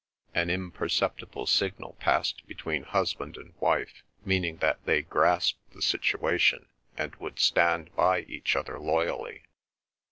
[0.33, 6.65] An imperceptible signal passed between husband and wife, meaning that they grasped the situation
[6.97, 9.43] and would stand by each other loyally.